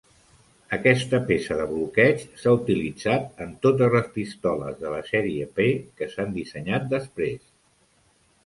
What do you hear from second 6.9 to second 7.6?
després.